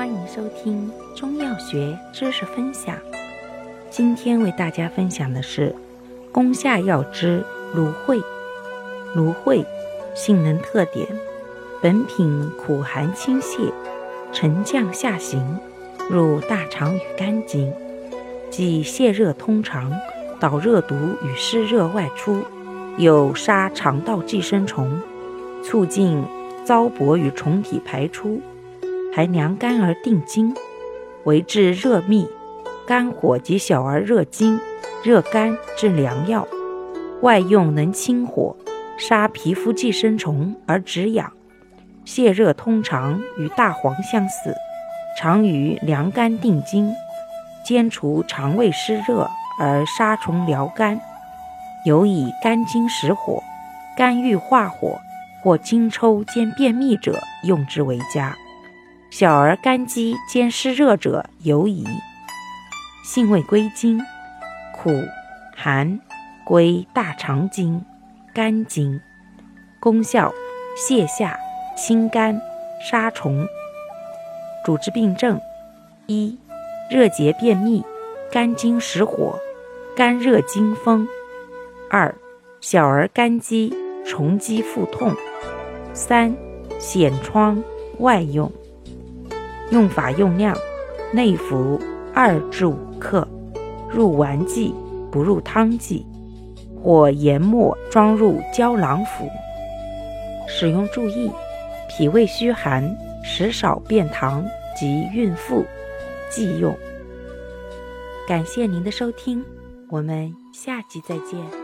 [0.00, 2.96] 欢迎收听中药学知识分享。
[3.90, 5.76] 今天为大家分享的是
[6.32, 7.44] 宫下药之
[7.74, 8.18] 芦荟。
[9.14, 9.62] 芦荟
[10.14, 11.06] 性能特点：
[11.82, 13.70] 本品苦寒清泻，
[14.32, 15.58] 沉降下行，
[16.08, 17.70] 入大肠与肝经，
[18.48, 19.92] 即泻热通肠，
[20.40, 22.42] 导热毒与湿热外出，
[22.96, 24.98] 有杀肠道寄生虫，
[25.62, 26.24] 促进
[26.64, 28.40] 糟粕与虫体排出。
[29.12, 30.54] 还凉肝而定惊，
[31.24, 32.28] 为治热秘、
[32.86, 34.60] 肝火及小儿热惊、
[35.02, 36.46] 热肝之良药。
[37.22, 38.56] 外用能清火、
[38.96, 41.32] 杀皮肤寄生虫而止痒，
[42.06, 44.54] 泻热通肠，与大黄相似，
[45.18, 46.94] 常与凉肝定惊，
[47.64, 51.00] 兼除肠胃湿热而杀虫疗肝。
[51.84, 53.42] 尤以肝经实火、
[53.96, 55.00] 肝郁化火
[55.42, 58.36] 或经抽兼便秘者用之为佳。
[59.10, 61.84] 小儿肝积兼湿热者尤宜。
[63.04, 63.98] 性味归经：
[64.72, 64.88] 苦、
[65.56, 65.98] 寒，
[66.44, 67.84] 归大肠经、
[68.32, 69.00] 肝经。
[69.80, 70.32] 功效：
[70.76, 71.36] 泻下、
[71.76, 72.40] 清肝、
[72.88, 73.44] 杀虫。
[74.64, 75.40] 主治病症：
[76.06, 76.38] 一、
[76.88, 77.84] 热结便秘、
[78.30, 79.36] 肝经实火、
[79.96, 81.04] 肝热经风；
[81.90, 82.14] 二、
[82.60, 83.74] 小儿肝积、
[84.06, 85.12] 虫积腹痛；
[85.92, 86.32] 三、
[86.78, 87.60] 癣疮
[87.98, 88.52] 外用。
[89.70, 90.56] 用法用量：
[91.12, 91.80] 内服
[92.12, 93.26] 二至五克，
[93.88, 94.74] 入丸剂，
[95.10, 96.04] 不入汤剂，
[96.82, 99.28] 或研末装入胶囊服。
[100.48, 101.30] 使用注意：
[101.88, 102.84] 脾胃虚寒、
[103.22, 104.44] 食少便溏
[104.76, 105.64] 及孕妇
[106.28, 106.76] 忌用。
[108.26, 109.44] 感谢您的收听，
[109.88, 111.59] 我们下集再见。